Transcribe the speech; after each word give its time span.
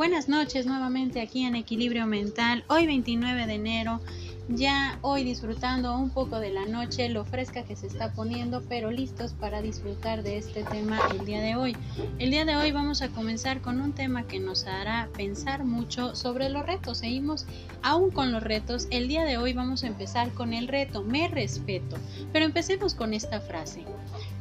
Buenas 0.00 0.30
noches 0.30 0.64
nuevamente 0.64 1.20
aquí 1.20 1.44
en 1.44 1.54
Equilibrio 1.54 2.06
Mental. 2.06 2.64
Hoy 2.68 2.86
29 2.86 3.46
de 3.46 3.52
enero, 3.52 4.00
ya 4.48 4.98
hoy 5.02 5.24
disfrutando 5.24 5.94
un 5.94 6.08
poco 6.08 6.40
de 6.40 6.48
la 6.48 6.64
noche, 6.64 7.10
lo 7.10 7.26
fresca 7.26 7.64
que 7.64 7.76
se 7.76 7.88
está 7.88 8.10
poniendo, 8.14 8.62
pero 8.66 8.90
listos 8.90 9.34
para 9.34 9.60
disfrutar 9.60 10.22
de 10.22 10.38
este 10.38 10.64
tema 10.64 10.98
el 11.12 11.26
día 11.26 11.42
de 11.42 11.54
hoy. 11.54 11.76
El 12.18 12.30
día 12.30 12.46
de 12.46 12.56
hoy 12.56 12.72
vamos 12.72 13.02
a 13.02 13.10
comenzar 13.10 13.60
con 13.60 13.78
un 13.78 13.92
tema 13.92 14.26
que 14.26 14.40
nos 14.40 14.64
hará 14.64 15.10
pensar 15.14 15.64
mucho 15.66 16.16
sobre 16.16 16.48
los 16.48 16.64
retos. 16.64 16.96
Seguimos 16.96 17.44
aún 17.82 18.10
con 18.10 18.32
los 18.32 18.42
retos. 18.42 18.88
El 18.90 19.06
día 19.06 19.26
de 19.26 19.36
hoy 19.36 19.52
vamos 19.52 19.84
a 19.84 19.88
empezar 19.88 20.32
con 20.32 20.54
el 20.54 20.66
reto, 20.68 21.02
me 21.02 21.28
respeto. 21.28 21.98
Pero 22.32 22.46
empecemos 22.46 22.94
con 22.94 23.12
esta 23.12 23.42
frase. 23.42 23.84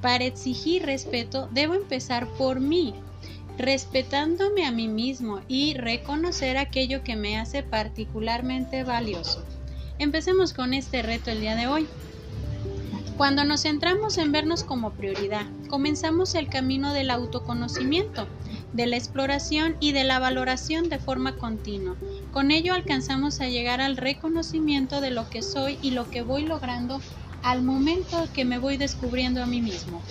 Para 0.02 0.24
exigir 0.24 0.86
respeto, 0.86 1.50
debo 1.52 1.74
empezar 1.74 2.30
por 2.38 2.62
mí 2.62 2.94
respetándome 3.60 4.66
a 4.66 4.72
mí 4.72 4.88
mismo 4.88 5.42
y 5.50 5.74
reconocer 5.74 6.58
aquello 6.58 7.04
que 7.04 7.18
me 7.18 7.38
hace 7.38 7.62
particularmente 7.62 8.86
valioso. 8.86 9.44
Empecemos 10.00 10.54
con 10.54 10.74
este 10.74 11.02
reto 11.02 11.30
el 11.30 11.42
día 11.42 11.58
de 11.58 11.68
hoy. 11.68 11.86
Cuando 13.18 13.44
nos 13.44 13.64
centramos 13.64 14.18
en 14.18 14.32
vernos 14.32 14.64
como 14.64 14.92
prioridad, 14.92 15.46
comenzamos 15.68 16.36
el 16.36 16.48
camino 16.48 16.94
del 16.94 17.12
autoconocimiento, 17.12 18.30
de 18.72 18.88
la 18.88 18.96
exploración 18.96 19.76
y 19.82 19.92
de 19.92 20.06
la 20.06 20.20
valoración 20.20 20.88
de 20.88 21.00
forma 21.00 21.36
continua. 21.36 21.98
Con 22.32 22.52
ello 22.52 22.74
alcanzamos 22.74 23.42
a 23.42 23.50
llegar 23.50 23.82
al 23.82 23.98
reconocimiento 23.98 25.02
de 25.02 25.12
lo 25.12 25.30
que 25.30 25.42
soy 25.42 25.78
y 25.82 25.92
lo 25.92 26.10
que 26.10 26.22
voy 26.22 26.46
logrando 26.46 27.02
al 27.44 27.62
momento 27.62 28.26
que 28.34 28.46
me 28.46 28.58
voy 28.58 28.78
descubriendo 28.78 29.44
a 29.44 29.48
mí 29.48 29.62
mismo. 29.62 30.02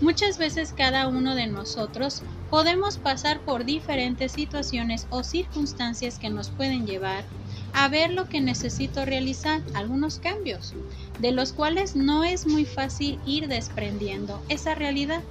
Muchas 0.00 0.38
veces 0.38 0.72
cada 0.72 1.08
uno 1.08 1.34
de 1.34 1.46
nosotros 1.46 2.22
podemos 2.50 2.98
pasar 2.98 3.40
por 3.40 3.64
diferentes 3.64 4.32
situaciones 4.32 5.06
o 5.10 5.22
circunstancias 5.22 6.18
que 6.18 6.30
nos 6.30 6.50
pueden 6.50 6.86
llevar 6.86 7.24
a 7.72 7.88
ver 7.88 8.12
lo 8.12 8.28
que 8.28 8.40
necesito 8.40 9.04
realizar, 9.04 9.62
algunos 9.74 10.18
cambios, 10.18 10.74
de 11.18 11.32
los 11.32 11.52
cuales 11.52 11.96
no 11.96 12.24
es 12.24 12.46
muy 12.46 12.64
fácil 12.64 13.20
ir 13.24 13.48
desprendiendo 13.48 14.44
esa 14.48 14.74
realidad 14.74 15.22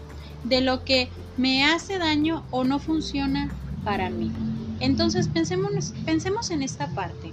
de 0.44 0.62
lo 0.62 0.84
que 0.84 1.10
me 1.38 1.66
hace 1.66 1.98
daño 1.98 2.46
o 2.50 2.64
no 2.64 2.80
funciona 2.80 3.52
para 3.84 4.10
mí. 4.10 4.32
Entonces 4.80 5.30
pensemos, 5.30 5.94
pensemos 6.06 6.52
en 6.52 6.62
esta 6.62 6.94
parte. 6.94 7.32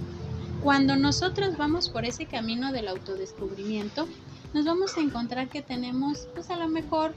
Cuando 0.60 0.96
nosotros 0.96 1.56
vamos 1.56 1.88
por 1.88 2.04
ese 2.04 2.26
camino 2.26 2.70
del 2.70 2.88
autodescubrimiento, 2.88 4.08
nos 4.52 4.64
vamos 4.64 4.96
a 4.96 5.00
encontrar 5.00 5.48
que 5.48 5.62
tenemos 5.62 6.28
pues 6.34 6.50
a 6.50 6.56
lo 6.56 6.68
mejor 6.68 7.14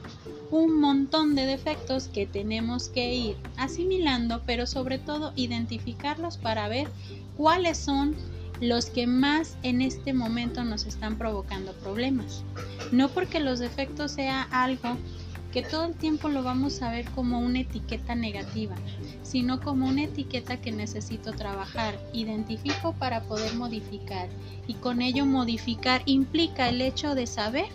un 0.51 0.79
montón 0.79 1.35
de 1.35 1.45
defectos 1.45 2.07
que 2.07 2.25
tenemos 2.25 2.89
que 2.89 3.13
ir 3.13 3.37
asimilando, 3.57 4.43
pero 4.45 4.67
sobre 4.67 4.99
todo 4.99 5.33
identificarlos 5.35 6.37
para 6.37 6.67
ver 6.67 6.87
cuáles 7.35 7.77
son 7.77 8.15
los 8.61 8.85
que 8.85 9.07
más 9.07 9.57
en 9.63 9.81
este 9.81 10.13
momento 10.13 10.63
nos 10.63 10.85
están 10.85 11.17
provocando 11.17 11.73
problemas. 11.73 12.43
No 12.91 13.09
porque 13.09 13.39
los 13.39 13.59
defectos 13.59 14.11
sea 14.11 14.43
algo 14.51 14.97
que 15.53 15.61
todo 15.61 15.85
el 15.85 15.93
tiempo 15.93 16.29
lo 16.29 16.41
vamos 16.41 16.81
a 16.81 16.89
ver 16.89 17.05
como 17.11 17.39
una 17.39 17.59
etiqueta 17.59 18.15
negativa, 18.15 18.75
sino 19.21 19.61
como 19.61 19.87
una 19.87 20.05
etiqueta 20.05 20.57
que 20.57 20.71
necesito 20.71 21.31
trabajar, 21.31 21.99
identifico 22.11 22.93
para 22.93 23.21
poder 23.21 23.53
modificar 23.53 24.29
y 24.67 24.73
con 24.73 25.03
ello 25.03 25.27
modificar 25.27 26.01
implica 26.05 26.69
el 26.69 26.81
hecho 26.81 27.13
de 27.13 27.27
saber 27.27 27.67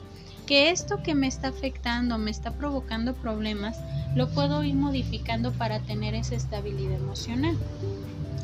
que 0.44 0.70
esto 0.70 1.02
que 1.04 1.14
me 1.14 1.28
está 1.28 1.48
afectando, 1.48 2.18
me 2.18 2.32
está 2.32 2.50
provocando 2.50 3.14
problemas, 3.14 3.78
lo 4.16 4.28
puedo 4.28 4.64
ir 4.64 4.74
modificando 4.74 5.52
para 5.52 5.78
tener 5.78 6.16
esa 6.16 6.34
estabilidad 6.34 6.96
emocional. 6.96 7.56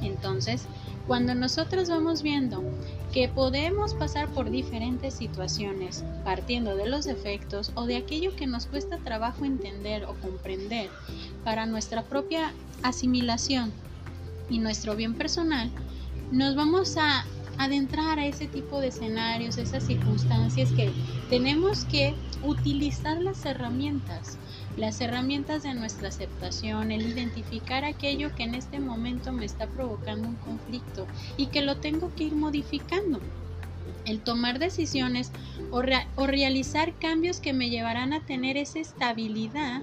Entonces, 0.02 0.66
cuando 1.06 1.34
nosotros 1.34 1.88
vamos 1.88 2.22
viendo 2.22 2.62
que 3.12 3.28
podemos 3.28 3.94
pasar 3.94 4.28
por 4.28 4.50
diferentes 4.50 5.14
situaciones, 5.14 6.04
partiendo 6.24 6.76
de 6.76 6.88
los 6.88 7.04
defectos 7.04 7.72
o 7.74 7.86
de 7.86 7.96
aquello 7.96 8.34
que 8.36 8.46
nos 8.46 8.66
cuesta 8.66 8.98
trabajo 8.98 9.44
entender 9.44 10.04
o 10.04 10.14
comprender 10.14 10.90
para 11.44 11.66
nuestra 11.66 12.02
propia 12.02 12.52
asimilación 12.82 13.72
y 14.48 14.58
nuestro 14.58 14.96
bien 14.96 15.14
personal, 15.14 15.70
nos 16.30 16.56
vamos 16.56 16.96
a 16.96 17.24
adentrar 17.58 18.18
a 18.18 18.26
ese 18.26 18.48
tipo 18.48 18.80
de 18.80 18.88
escenarios, 18.88 19.58
esas 19.58 19.84
circunstancias 19.84 20.70
que 20.72 20.90
tenemos 21.30 21.84
que 21.84 22.14
utilizar 22.42 23.20
las 23.22 23.44
herramientas 23.44 24.38
las 24.76 25.00
herramientas 25.00 25.62
de 25.62 25.74
nuestra 25.74 26.08
aceptación, 26.08 26.90
el 26.90 27.06
identificar 27.06 27.84
aquello 27.84 28.34
que 28.34 28.42
en 28.42 28.54
este 28.54 28.80
momento 28.80 29.32
me 29.32 29.46
está 29.46 29.66
provocando 29.68 30.28
un 30.28 30.36
conflicto 30.36 31.06
y 31.36 31.46
que 31.46 31.62
lo 31.62 31.76
tengo 31.76 32.14
que 32.14 32.24
ir 32.24 32.34
modificando. 32.34 33.20
El 34.04 34.20
tomar 34.20 34.58
decisiones 34.58 35.30
o, 35.70 35.82
realizar 36.26 36.94
cambios 36.98 37.40
que 37.40 37.52
me 37.52 37.70
llevarán 37.70 38.12
a 38.12 38.20
tener 38.20 38.56
esa 38.56 38.80
estabilidad 38.80 39.82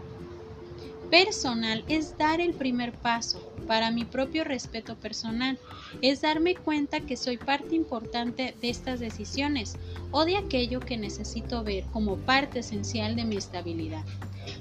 personal 1.10 1.84
es 1.88 2.18
dar 2.18 2.40
el 2.40 2.54
primer 2.54 2.94
paso 2.94 3.42
para 3.68 3.92
mi 3.92 4.06
propio 4.06 4.44
respeto 4.44 4.96
personal, 4.96 5.58
es 6.02 6.22
darme 6.22 6.56
cuenta 6.56 7.02
que 7.02 7.18
soy 7.18 7.38
parte 7.38 7.76
importante 7.76 8.56
de 8.60 8.70
estas 8.70 9.00
decisiones 9.00 9.78
o 10.12 10.26
de 10.26 10.38
aquello 10.38 10.80
que 10.80 10.98
necesito 10.98 11.64
ver 11.64 11.86
como 11.92 12.18
parte 12.18 12.60
esencial 12.60 13.16
de 13.16 13.26
mi 13.26 13.38
estabilidad. 13.38 14.04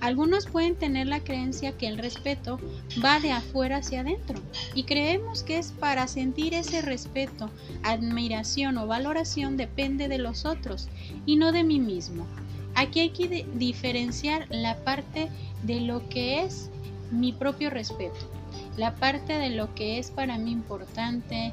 Algunos 0.01 0.47
pueden 0.47 0.77
tener 0.77 1.07
la 1.07 1.21
creencia 1.21 1.77
que 1.77 1.87
el 1.87 1.99
respeto 1.99 2.59
va 3.05 3.21
de 3.21 3.33
afuera 3.33 3.79
hacia 3.79 4.01
adentro 4.01 4.41
y 4.75 4.85
creemos 4.85 5.43
que 5.43 5.59
es 5.59 5.73
para 5.73 6.09
sentir 6.09 6.55
ese 6.55 6.83
respeto, 6.83 7.51
admiración 7.83 8.79
o 8.79 8.87
valoración 8.87 9.57
depende 9.57 10.09
de 10.09 10.19
los 10.19 10.45
otros 10.45 10.89
y 11.27 11.37
no 11.37 11.53
de 11.53 11.65
mí 11.65 11.79
mismo. 11.79 12.27
Aquí 12.75 13.01
hay 13.01 13.11
que 13.11 13.47
diferenciar 13.55 14.47
la 14.51 14.77
parte 14.85 15.29
de 15.63 15.81
lo 15.81 16.09
que 16.09 16.43
es 16.43 16.71
mi 17.11 17.33
propio 17.33 17.69
respeto, 17.69 18.31
la 18.77 18.95
parte 18.95 19.35
de 19.35 19.51
lo 19.51 19.75
que 19.75 19.99
es 19.99 20.11
para 20.11 20.39
mí 20.39 20.53
importante, 20.53 21.53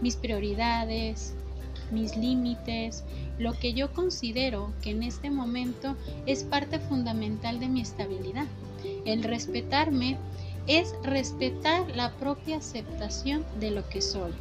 mis 0.00 0.16
prioridades, 0.16 1.34
mis 1.90 2.16
límites, 2.16 3.04
lo 3.38 3.52
que 3.52 3.72
yo 3.72 3.92
considero 3.92 4.72
que 4.82 4.90
en 4.90 5.02
este 5.02 5.30
momento 5.30 5.96
es 6.26 6.44
parte 6.44 6.78
fundamental 6.78 7.60
de 7.60 7.68
mi 7.68 7.80
estabilidad. 7.80 8.46
El 9.04 9.22
respetarme 9.22 10.18
es 10.66 10.94
respetar 11.02 11.94
la 11.94 12.12
propia 12.16 12.58
aceptación 12.58 13.44
de 13.60 13.70
lo 13.70 13.88
que 13.88 14.02
soy, 14.02 14.32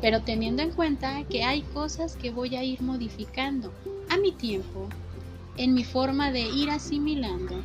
pero 0.00 0.22
teniendo 0.22 0.62
en 0.62 0.72
cuenta 0.72 1.22
que 1.24 1.44
hay 1.44 1.62
cosas 1.62 2.16
que 2.16 2.30
voy 2.30 2.56
a 2.56 2.64
ir 2.64 2.82
modificando 2.82 3.72
a 4.08 4.16
mi 4.16 4.32
tiempo, 4.32 4.88
en 5.56 5.74
mi 5.74 5.84
forma 5.84 6.32
de 6.32 6.42
ir 6.42 6.70
asimilando, 6.70 7.62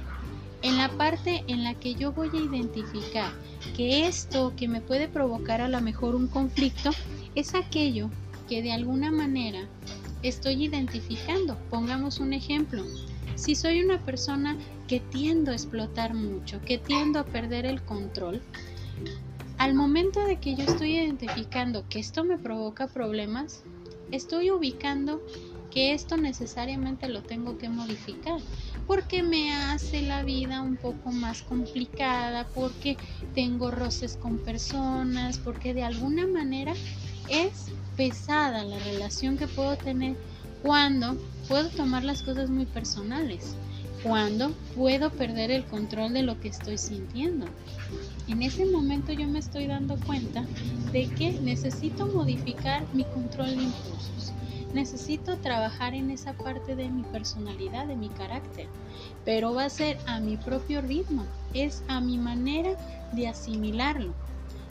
en 0.61 0.77
la 0.77 0.89
parte 0.89 1.43
en 1.47 1.63
la 1.63 1.73
que 1.73 1.95
yo 1.95 2.11
voy 2.11 2.29
a 2.33 2.39
identificar 2.39 3.31
que 3.75 4.07
esto 4.07 4.53
que 4.55 4.67
me 4.67 4.81
puede 4.81 5.07
provocar 5.07 5.61
a 5.61 5.67
lo 5.67 5.81
mejor 5.81 6.15
un 6.15 6.27
conflicto 6.27 6.91
es 7.35 7.55
aquello 7.55 8.09
que 8.51 8.61
de 8.61 8.73
alguna 8.73 9.11
manera 9.11 9.69
estoy 10.23 10.65
identificando. 10.65 11.57
Pongamos 11.69 12.19
un 12.19 12.33
ejemplo. 12.33 12.83
Si 13.35 13.55
soy 13.55 13.81
una 13.81 14.03
persona 14.03 14.57
que 14.89 14.99
tiendo 14.99 15.51
a 15.51 15.53
explotar 15.53 16.13
mucho, 16.13 16.59
que 16.59 16.77
tiendo 16.77 17.19
a 17.19 17.23
perder 17.23 17.65
el 17.65 17.81
control, 17.81 18.41
al 19.57 19.73
momento 19.73 20.25
de 20.25 20.41
que 20.41 20.57
yo 20.57 20.65
estoy 20.65 20.97
identificando 20.97 21.87
que 21.87 21.99
esto 21.99 22.25
me 22.25 22.37
provoca 22.37 22.87
problemas, 22.87 23.63
estoy 24.11 24.51
ubicando 24.51 25.21
que 25.69 25.93
esto 25.93 26.17
necesariamente 26.17 27.07
lo 27.07 27.21
tengo 27.21 27.57
que 27.57 27.69
modificar 27.69 28.41
porque 28.85 29.23
me 29.23 29.53
hace 29.53 30.01
la 30.01 30.23
vida 30.23 30.61
un 30.61 30.75
poco 30.75 31.13
más 31.13 31.41
complicada, 31.41 32.49
porque 32.53 32.97
tengo 33.33 33.71
roces 33.71 34.17
con 34.17 34.39
personas, 34.39 35.37
porque 35.37 35.73
de 35.73 35.83
alguna 35.83 36.27
manera 36.27 36.73
es 37.29 37.70
pesada 38.01 38.63
la 38.63 38.79
relación 38.79 39.37
que 39.37 39.45
puedo 39.45 39.77
tener 39.77 40.15
cuando 40.63 41.15
puedo 41.47 41.69
tomar 41.69 42.03
las 42.03 42.23
cosas 42.23 42.49
muy 42.49 42.65
personales, 42.65 43.55
cuando 44.01 44.53
puedo 44.75 45.11
perder 45.11 45.51
el 45.51 45.65
control 45.65 46.13
de 46.13 46.23
lo 46.23 46.39
que 46.39 46.47
estoy 46.47 46.79
sintiendo. 46.79 47.45
En 48.27 48.41
ese 48.41 48.65
momento 48.65 49.13
yo 49.13 49.27
me 49.27 49.37
estoy 49.37 49.67
dando 49.67 49.97
cuenta 49.97 50.43
de 50.91 51.09
que 51.09 51.33
necesito 51.43 52.07
modificar 52.07 52.83
mi 52.91 53.03
control 53.03 53.55
de 53.55 53.63
impulsos. 53.65 54.33
Necesito 54.73 55.37
trabajar 55.37 55.93
en 55.93 56.09
esa 56.09 56.33
parte 56.33 56.75
de 56.75 56.89
mi 56.89 57.03
personalidad, 57.03 57.85
de 57.85 57.97
mi 57.97 58.09
carácter, 58.09 58.65
pero 59.25 59.53
va 59.53 59.65
a 59.65 59.69
ser 59.69 59.99
a 60.07 60.19
mi 60.19 60.37
propio 60.37 60.81
ritmo, 60.81 61.23
es 61.53 61.83
a 61.87 62.01
mi 62.01 62.17
manera 62.17 62.71
de 63.13 63.27
asimilarlo 63.27 64.15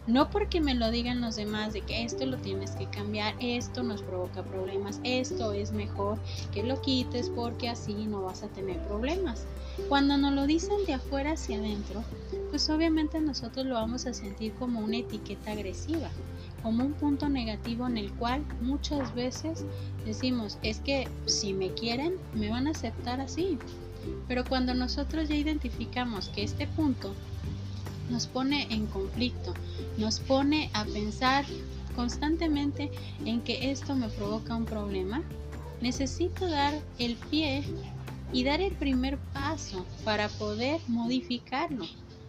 No 0.07 0.31
porque 0.31 0.61
me 0.61 0.75
lo 0.75 0.91
digan 0.91 1.21
los 1.21 1.37
demás 1.37 1.73
de 1.73 1.83
que 1.83 2.05
esto 2.05 2.25
lo 2.27 2.39
tienes 2.39 2.73
que 2.73 2.87
cambiar, 2.87 3.35
esto 3.39 3.83
nos 3.83 4.03
provoca 4.03 4.43
problemas, 4.43 4.99
esto 5.05 5.53
es 5.53 5.73
mejor 5.73 6.19
que 6.53 6.63
lo 6.63 6.81
quites 6.81 7.29
porque 7.29 7.69
así 7.69 7.95
no 7.95 8.23
vas 8.23 8.43
a 8.43 8.49
tener 8.49 8.79
problemas. 8.89 9.47
Cuando 9.89 10.17
nos 10.17 10.33
lo 10.33 10.47
dicen 10.47 10.85
de 10.87 10.95
afuera 10.95 11.33
hacia 11.33 11.59
adentro, 11.59 12.03
pues 12.51 12.69
obviamente 12.71 13.21
nosotros 13.21 13.67
lo 13.67 13.75
vamos 13.75 14.07
a 14.07 14.15
sentir 14.15 14.53
como 14.55 14.81
una 14.81 14.97
etiqueta 14.97 15.53
agresiva, 15.53 16.11
como 16.63 16.85
un 16.85 16.93
punto 16.95 17.29
negativo 17.29 17.87
en 17.87 17.97
el 17.97 18.13
cual 18.15 18.45
muchas 18.61 19.15
veces 19.15 19.65
decimos, 20.05 20.59
es 20.63 20.81
que 20.81 21.09
si 21.27 21.53
me 21.53 21.73
quieren, 21.75 22.15
me 22.35 22.51
van 22.51 22.67
a 22.67 22.71
aceptar 22.71 23.21
así. 23.21 23.59
Pero 24.27 24.45
cuando 24.45 24.75
nosotros 24.75 25.29
ya 25.29 25.35
identificamos 25.37 26.31
que 26.31 26.43
este 26.43 26.67
punto 26.67 27.15
nos 28.11 28.27
pone 28.27 28.67
en 28.71 28.87
conflicto, 28.87 29.55
nos 29.97 30.21
pone 30.21 30.71
a 30.75 30.85
pensar 30.85 31.45
constantemente 31.95 32.91
en 33.25 33.41
que 33.41 33.71
esto 33.71 33.95
me 33.95 34.09
provoca 34.09 34.55
un 34.55 34.65
problema, 34.65 35.23
necesito 35.81 36.47
dar 36.47 36.75
el 36.99 37.17
pie 37.17 37.65
y 38.33 38.45
dar 38.45 38.61
el 38.61 38.73
primer 38.73 39.19
paso 39.33 39.85
para 40.05 40.29
poder 40.29 40.81
modificarlo, 40.87 41.85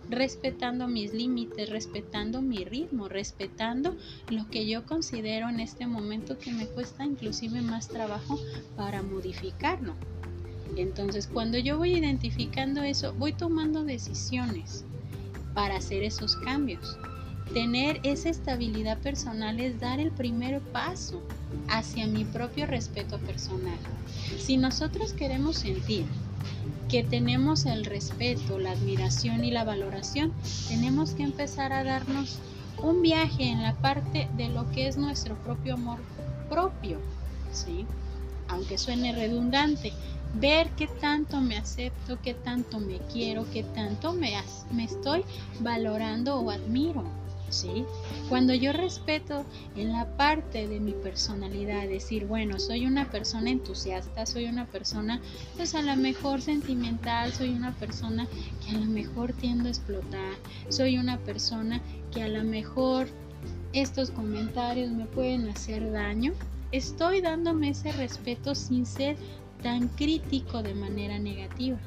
respetando 0.09 0.87
mis 0.87 1.13
límites, 1.13 1.69
respetando 1.69 2.41
mi 2.41 2.65
ritmo, 2.65 3.07
respetando 3.07 3.95
lo 4.29 4.49
que 4.49 4.67
yo 4.67 4.85
considero 4.85 5.47
en 5.49 5.59
este 5.59 5.87
momento 5.87 6.37
que 6.37 6.51
me 6.51 6.65
cuesta 6.65 7.05
inclusive 7.05 7.61
más 7.61 7.87
trabajo 7.87 8.39
para 8.75 9.03
modificarlo. 9.03 9.93
Entonces, 10.75 11.27
cuando 11.27 11.57
yo 11.57 11.77
voy 11.77 11.93
identificando 11.93 12.81
eso, 12.81 13.13
voy 13.13 13.33
tomando 13.33 13.83
decisiones 13.83 14.85
para 15.53 15.77
hacer 15.77 16.03
esos 16.03 16.35
cambios. 16.35 16.97
Tener 17.53 17.99
esa 18.03 18.29
estabilidad 18.29 18.97
personal 18.99 19.59
es 19.59 19.79
dar 19.79 19.99
el 19.99 20.11
primer 20.11 20.61
paso 20.61 21.21
hacia 21.67 22.07
mi 22.07 22.23
propio 22.23 22.65
respeto 22.65 23.19
personal. 23.19 23.77
Si 24.39 24.57
nosotros 24.57 25.13
queremos 25.13 25.57
sentir 25.57 26.05
que 26.89 27.03
tenemos 27.03 27.65
el 27.65 27.85
respeto, 27.85 28.59
la 28.59 28.71
admiración 28.71 29.43
y 29.43 29.51
la 29.51 29.63
valoración, 29.63 30.33
tenemos 30.67 31.11
que 31.11 31.23
empezar 31.23 31.73
a 31.73 31.83
darnos 31.83 32.39
un 32.81 33.01
viaje 33.01 33.43
en 33.43 33.61
la 33.61 33.75
parte 33.75 34.27
de 34.37 34.49
lo 34.49 34.69
que 34.71 34.87
es 34.87 34.97
nuestro 34.97 35.35
propio 35.35 35.75
amor 35.75 35.99
propio, 36.49 36.99
¿sí? 37.53 37.85
Aunque 38.49 38.77
suene 38.77 39.13
redundante, 39.13 39.93
ver 40.35 40.69
qué 40.71 40.87
tanto 40.87 41.41
me 41.41 41.57
acepto, 41.57 42.19
qué 42.21 42.33
tanto 42.33 42.79
me 42.79 42.99
quiero, 43.11 43.45
qué 43.51 43.63
tanto 43.63 44.13
me, 44.13 44.33
me 44.71 44.85
estoy 44.85 45.23
valorando 45.59 46.39
o 46.39 46.51
admiro. 46.51 47.03
¿Sí? 47.49 47.83
Cuando 48.29 48.53
yo 48.53 48.71
respeto 48.71 49.43
en 49.75 49.91
la 49.91 50.15
parte 50.15 50.69
de 50.69 50.79
mi 50.79 50.93
personalidad, 50.93 51.85
decir, 51.85 52.25
bueno, 52.25 52.57
soy 52.59 52.85
una 52.85 53.11
persona 53.11 53.49
entusiasta, 53.49 54.25
soy 54.25 54.45
una 54.45 54.67
persona, 54.67 55.19
pues 55.57 55.75
a 55.75 55.81
lo 55.81 55.97
mejor 55.97 56.41
sentimental, 56.41 57.33
soy 57.33 57.49
una 57.49 57.73
persona 57.73 58.25
que 58.63 58.73
a 58.73 58.79
lo 58.79 58.85
mejor 58.85 59.33
tiendo 59.33 59.67
a 59.67 59.71
explotar, 59.71 60.35
soy 60.69 60.97
una 60.97 61.17
persona 61.17 61.81
que 62.13 62.23
a 62.23 62.29
lo 62.29 62.41
mejor 62.45 63.07
estos 63.73 64.11
comentarios 64.11 64.89
me 64.91 65.05
pueden 65.05 65.49
hacer 65.49 65.91
daño, 65.91 66.31
estoy 66.71 67.19
dándome 67.19 67.69
ese 67.69 67.91
respeto 67.91 68.55
sin 68.55 68.85
ser 68.85 69.17
tan 69.61 69.87
crítico 69.89 70.63
de 70.63 70.73
manera 70.73 71.19
negativa. 71.19 71.79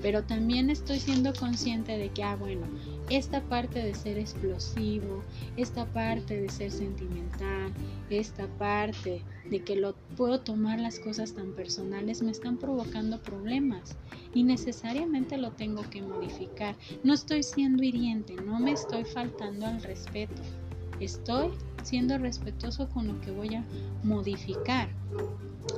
Pero 0.00 0.24
también 0.24 0.70
estoy 0.70 0.98
siendo 0.98 1.32
consciente 1.34 1.96
de 1.98 2.08
que, 2.08 2.22
ah, 2.22 2.36
bueno, 2.36 2.66
esta 3.10 3.42
parte 3.42 3.78
de 3.78 3.94
ser 3.94 4.18
explosivo, 4.18 5.22
esta 5.56 5.84
parte 5.86 6.40
de 6.40 6.48
ser 6.48 6.70
sentimental, 6.70 7.72
esta 8.10 8.46
parte 8.58 9.22
de 9.50 9.62
que 9.62 9.76
lo 9.76 9.94
puedo 10.16 10.40
tomar 10.40 10.80
las 10.80 10.98
cosas 10.98 11.34
tan 11.34 11.52
personales 11.52 12.22
me 12.22 12.30
están 12.30 12.56
provocando 12.56 13.20
problemas 13.20 13.96
y 14.34 14.44
necesariamente 14.44 15.36
lo 15.36 15.50
tengo 15.52 15.82
que 15.90 16.02
modificar. 16.02 16.74
No 17.04 17.12
estoy 17.12 17.42
siendo 17.42 17.82
hiriente, 17.82 18.34
no 18.34 18.58
me 18.60 18.72
estoy 18.72 19.04
faltando 19.04 19.66
al 19.66 19.82
respeto. 19.82 20.42
Estoy 21.00 21.50
siendo 21.84 22.18
respetuoso 22.18 22.88
con 22.88 23.06
lo 23.08 23.20
que 23.20 23.30
voy 23.30 23.54
a 23.54 23.64
modificar. 24.02 24.88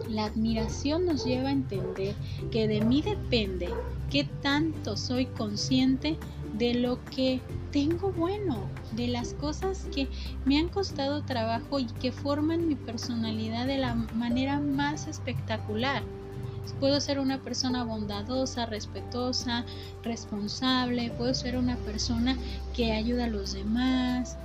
La 0.09 0.27
admiración 0.27 1.05
nos 1.05 1.25
lleva 1.25 1.49
a 1.49 1.53
entender 1.53 2.15
que 2.51 2.69
de 2.69 2.81
mí 2.81 3.03
depende 3.03 3.69
qué 4.11 4.25
tanto 4.43 4.97
soy 4.97 5.27
consciente 5.27 6.17
de 6.57 6.75
lo 6.75 7.05
que 7.05 7.41
tengo 7.73 8.13
bueno, 8.13 8.69
de 8.93 9.09
las 9.09 9.35
cosas 9.35 9.87
que 9.93 10.09
me 10.45 10.59
han 10.59 10.69
costado 10.69 11.23
trabajo 11.23 11.81
y 11.81 11.87
que 11.87 12.13
forman 12.13 12.69
mi 12.69 12.77
personalidad 12.77 13.67
de 13.67 13.79
la 13.79 13.95
manera 13.95 14.61
más 14.61 15.09
espectacular. 15.09 16.03
Puedo 16.81 17.01
ser 17.01 17.19
una 17.19 17.41
persona 17.41 17.85
bondadosa, 17.85 18.67
respetuosa, 18.67 19.65
responsable, 20.03 21.11
puedo 21.11 21.35
ser 21.35 21.57
una 21.57 21.77
persona 21.77 22.37
que 22.75 22.93
ayuda 22.93 23.25
a 23.25 23.29
los 23.29 23.53
demás, 23.53 24.39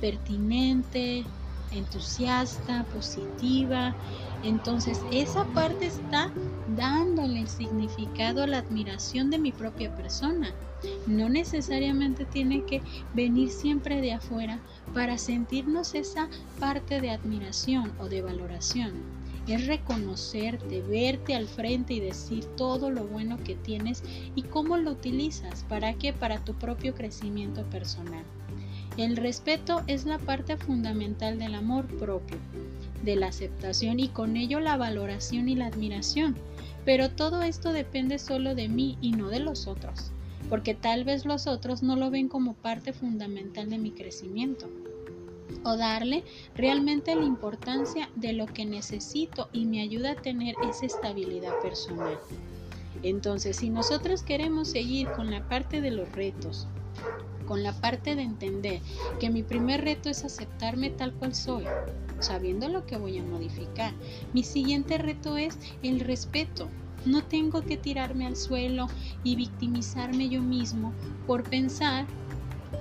pertinente, 0.00 1.24
entusiasta, 1.72 2.84
positiva. 2.84 3.94
Entonces 4.42 5.00
esa 5.10 5.44
parte 5.46 5.86
está 5.86 6.30
dándole 6.76 7.46
significado 7.46 8.42
a 8.42 8.46
la 8.46 8.58
admiración 8.58 9.30
de 9.30 9.38
mi 9.38 9.52
propia 9.52 9.94
persona. 9.96 10.52
No 11.06 11.28
necesariamente 11.28 12.24
tiene 12.24 12.64
que 12.64 12.80
venir 13.14 13.50
siempre 13.50 14.00
de 14.00 14.12
afuera 14.12 14.60
para 14.94 15.18
sentirnos 15.18 15.94
esa 15.94 16.28
parte 16.60 17.00
de 17.00 17.10
admiración 17.10 17.92
o 17.98 18.08
de 18.08 18.22
valoración. 18.22 18.92
Es 19.48 19.66
reconocerte, 19.66 20.82
verte 20.82 21.34
al 21.34 21.48
frente 21.48 21.94
y 21.94 22.00
decir 22.00 22.44
todo 22.56 22.90
lo 22.90 23.06
bueno 23.06 23.38
que 23.42 23.54
tienes 23.56 24.02
y 24.36 24.42
cómo 24.42 24.76
lo 24.76 24.92
utilizas. 24.92 25.64
¿Para 25.64 25.94
qué? 25.94 26.12
Para 26.12 26.44
tu 26.44 26.54
propio 26.54 26.94
crecimiento 26.94 27.64
personal. 27.64 28.24
El 28.98 29.16
respeto 29.16 29.84
es 29.86 30.06
la 30.06 30.18
parte 30.18 30.56
fundamental 30.56 31.38
del 31.38 31.54
amor 31.54 31.86
propio, 31.98 32.36
de 33.04 33.14
la 33.14 33.28
aceptación 33.28 34.00
y 34.00 34.08
con 34.08 34.36
ello 34.36 34.58
la 34.58 34.76
valoración 34.76 35.48
y 35.48 35.54
la 35.54 35.66
admiración. 35.66 36.34
Pero 36.84 37.08
todo 37.08 37.42
esto 37.42 37.72
depende 37.72 38.18
solo 38.18 38.56
de 38.56 38.68
mí 38.68 38.98
y 39.00 39.12
no 39.12 39.28
de 39.28 39.38
los 39.38 39.68
otros, 39.68 40.10
porque 40.48 40.74
tal 40.74 41.04
vez 41.04 41.26
los 41.26 41.46
otros 41.46 41.80
no 41.80 41.94
lo 41.94 42.10
ven 42.10 42.28
como 42.28 42.54
parte 42.54 42.92
fundamental 42.92 43.70
de 43.70 43.78
mi 43.78 43.92
crecimiento 43.92 44.68
o 45.62 45.76
darle 45.76 46.24
realmente 46.56 47.14
la 47.14 47.24
importancia 47.24 48.10
de 48.16 48.32
lo 48.32 48.46
que 48.46 48.66
necesito 48.66 49.48
y 49.52 49.64
me 49.64 49.80
ayuda 49.80 50.10
a 50.12 50.22
tener 50.22 50.56
esa 50.68 50.86
estabilidad 50.86 51.52
personal. 51.62 52.18
Entonces, 53.04 53.58
si 53.58 53.70
nosotros 53.70 54.24
queremos 54.24 54.66
seguir 54.66 55.08
con 55.12 55.30
la 55.30 55.48
parte 55.48 55.80
de 55.80 55.92
los 55.92 56.10
retos, 56.10 56.66
con 57.48 57.62
la 57.62 57.72
parte 57.72 58.14
de 58.14 58.22
entender 58.22 58.82
que 59.18 59.30
mi 59.30 59.42
primer 59.42 59.82
reto 59.82 60.10
es 60.10 60.22
aceptarme 60.22 60.90
tal 60.90 61.14
cual 61.14 61.34
soy, 61.34 61.64
sabiendo 62.20 62.68
lo 62.68 62.84
que 62.84 62.98
voy 62.98 63.16
a 63.16 63.24
modificar. 63.24 63.94
Mi 64.34 64.44
siguiente 64.44 64.98
reto 64.98 65.38
es 65.38 65.58
el 65.82 66.00
respeto. 66.00 66.68
No 67.06 67.24
tengo 67.24 67.62
que 67.62 67.78
tirarme 67.78 68.26
al 68.26 68.36
suelo 68.36 68.88
y 69.24 69.34
victimizarme 69.36 70.28
yo 70.28 70.42
mismo 70.42 70.92
por 71.26 71.42
pensar 71.42 72.06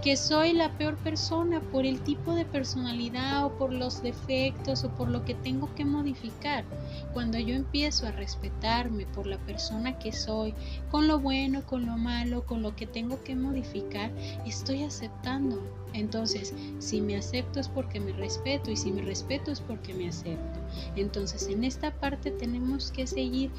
que 0.04 0.18
soy 0.18 0.54
la 0.54 0.78
peor 0.78 0.98
persona 0.98 1.62
por 1.72 1.86
el 1.86 2.02
tipo 2.02 2.34
de 2.34 2.46
personalidad 2.46 3.46
o 3.46 3.58
por 3.58 3.74
los 3.74 4.02
defectos 4.02 4.84
o 4.84 4.90
por 4.90 5.10
lo 5.10 5.26
que 5.26 5.34
tengo 5.34 5.74
que 5.76 5.86
modificar. 5.86 6.66
Cuando 7.14 7.40
yo 7.40 7.56
empiezo 7.56 8.08
a 8.08 8.12
respetarme 8.12 9.06
por 9.06 9.28
la 9.28 9.38
persona 9.40 9.98
que 9.98 10.12
soy, 10.12 10.54
con 10.92 11.08
lo 11.08 11.20
bueno, 11.20 11.66
con 11.66 11.86
lo 11.86 11.98
malo, 11.98 12.46
con 12.46 12.62
lo 12.62 12.76
que 12.76 12.86
tengo 12.86 13.24
que 13.24 13.36
modificar, 13.36 14.12
estoy 14.46 14.84
aceptando. 14.84 15.62
Entonces, 15.94 16.54
si 16.80 17.02
me 17.02 17.16
acepto 17.18 17.60
es 17.60 17.70
porque 17.70 18.00
me 18.00 18.12
respeto 18.12 18.70
y 18.70 18.78
si 18.78 18.92
me 18.92 19.02
respeto 19.02 19.52
es 19.52 19.62
porque 19.62 19.94
me 19.94 20.10
acepto. 20.10 20.60
Entonces, 20.96 21.48
en 21.48 21.64
esta 21.64 21.92
parte 21.92 22.32
tenemos 22.32 22.92
que 22.92 23.08
seguir 23.08 23.52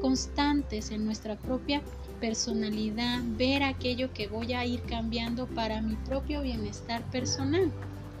constantes 0.00 0.90
en 0.90 1.04
nuestra 1.04 1.36
propia 1.36 1.82
personalidad, 2.20 3.20
ver 3.36 3.62
aquello 3.62 4.12
que 4.12 4.28
voy 4.28 4.52
a 4.52 4.64
ir 4.64 4.82
cambiando 4.82 5.46
para 5.46 5.82
mi 5.82 5.96
propio 5.96 6.42
bienestar 6.42 7.02
personal. 7.10 7.72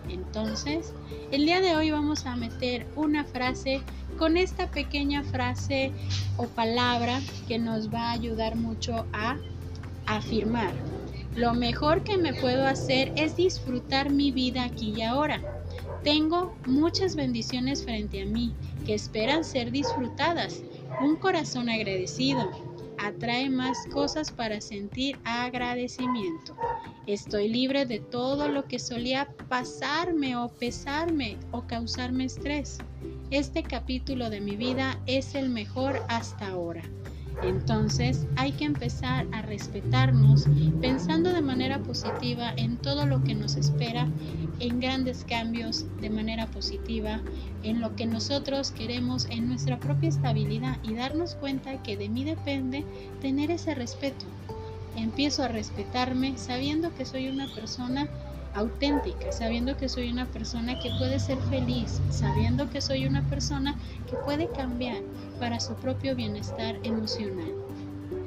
Entonces, 0.08 0.92
el 1.32 1.46
día 1.46 1.60
de 1.60 1.74
hoy 1.74 1.90
vamos 1.90 2.26
a 2.26 2.36
meter 2.36 2.86
una 2.94 3.24
frase 3.24 3.80
con 4.18 4.36
esta 4.36 4.70
pequeña 4.70 5.22
frase 5.24 5.92
o 6.36 6.46
palabra 6.46 7.20
que 7.48 7.58
nos 7.58 7.92
va 7.92 8.10
a 8.10 8.12
ayudar 8.12 8.56
mucho 8.56 9.06
a 9.12 9.36
afirmar. 10.06 10.72
Lo 11.34 11.52
mejor 11.54 12.02
que 12.02 12.16
me 12.16 12.32
puedo 12.32 12.66
hacer 12.66 13.12
es 13.16 13.36
disfrutar 13.36 14.10
mi 14.10 14.30
vida 14.30 14.64
aquí 14.64 14.94
y 14.96 15.02
ahora. 15.02 15.40
Tengo 16.02 16.54
muchas 16.66 17.16
bendiciones 17.16 17.84
frente 17.84 18.22
a 18.22 18.26
mí 18.26 18.54
que 18.86 18.94
esperan 18.94 19.44
ser 19.44 19.70
disfrutadas. 19.70 20.62
Un 21.00 21.16
corazón 21.16 21.68
agradecido, 21.68 22.50
atrae 23.06 23.48
más 23.48 23.86
cosas 23.92 24.30
para 24.30 24.60
sentir 24.60 25.18
agradecimiento. 25.24 26.56
Estoy 27.06 27.48
libre 27.48 27.86
de 27.86 28.00
todo 28.00 28.48
lo 28.48 28.64
que 28.64 28.78
solía 28.78 29.28
pasarme 29.48 30.36
o 30.36 30.48
pesarme 30.48 31.36
o 31.52 31.66
causarme 31.66 32.24
estrés. 32.24 32.78
Este 33.30 33.62
capítulo 33.62 34.30
de 34.30 34.40
mi 34.40 34.56
vida 34.56 35.00
es 35.06 35.34
el 35.34 35.48
mejor 35.48 36.02
hasta 36.08 36.48
ahora. 36.48 36.82
Entonces 37.42 38.26
hay 38.36 38.52
que 38.52 38.64
empezar 38.64 39.26
a 39.32 39.42
respetarnos 39.42 40.46
pensando 40.80 41.32
de 41.32 41.42
manera 41.42 41.82
positiva 41.82 42.52
en 42.56 42.78
todo 42.78 43.06
lo 43.06 43.22
que 43.24 43.34
nos 43.34 43.56
espera, 43.56 44.08
en 44.58 44.80
grandes 44.80 45.24
cambios 45.24 45.84
de 46.00 46.10
manera 46.10 46.46
positiva, 46.46 47.20
en 47.62 47.80
lo 47.80 47.94
que 47.94 48.06
nosotros 48.06 48.70
queremos, 48.70 49.26
en 49.30 49.48
nuestra 49.48 49.78
propia 49.78 50.08
estabilidad 50.08 50.78
y 50.82 50.94
darnos 50.94 51.34
cuenta 51.34 51.82
que 51.82 51.96
de 51.96 52.08
mí 52.08 52.24
depende 52.24 52.84
tener 53.20 53.50
ese 53.50 53.74
respeto. 53.74 54.26
Empiezo 54.96 55.42
a 55.42 55.48
respetarme 55.48 56.38
sabiendo 56.38 56.94
que 56.94 57.04
soy 57.04 57.28
una 57.28 57.48
persona 57.48 58.08
auténtica, 58.56 59.30
sabiendo 59.32 59.76
que 59.76 59.88
soy 59.88 60.10
una 60.10 60.26
persona 60.26 60.78
que 60.80 60.90
puede 60.98 61.18
ser 61.18 61.38
feliz, 61.50 62.00
sabiendo 62.10 62.68
que 62.70 62.80
soy 62.80 63.06
una 63.06 63.22
persona 63.28 63.76
que 64.10 64.16
puede 64.16 64.48
cambiar 64.48 65.02
para 65.38 65.60
su 65.60 65.74
propio 65.74 66.16
bienestar 66.16 66.76
emocional. 66.82 67.52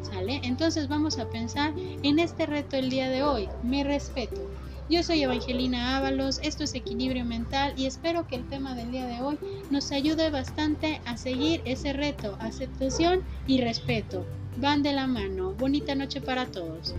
¿Sale? 0.03 0.39
Entonces 0.43 0.87
vamos 0.87 1.19
a 1.19 1.29
pensar 1.29 1.73
en 2.03 2.19
este 2.19 2.45
reto 2.45 2.77
el 2.77 2.89
día 2.89 3.09
de 3.09 3.23
hoy, 3.23 3.49
mi 3.63 3.83
respeto. 3.83 4.41
Yo 4.89 5.03
soy 5.03 5.21
Evangelina 5.21 5.97
Ábalos, 5.97 6.39
esto 6.41 6.63
es 6.63 6.73
Equilibrio 6.73 7.23
Mental 7.23 7.73
y 7.77 7.85
espero 7.85 8.25
que 8.27 8.35
el 8.35 8.47
tema 8.47 8.73
del 8.73 8.91
día 8.91 9.05
de 9.05 9.21
hoy 9.21 9.37
nos 9.69 9.91
ayude 9.91 10.31
bastante 10.31 10.99
a 11.05 11.15
seguir 11.15 11.61
ese 11.65 11.93
reto, 11.93 12.37
aceptación 12.39 13.21
y 13.45 13.61
respeto. 13.61 14.25
Van 14.57 14.81
de 14.81 14.93
la 14.93 15.05
mano. 15.05 15.53
Bonita 15.53 15.93
noche 15.93 16.21
para 16.21 16.47
todos. 16.47 16.95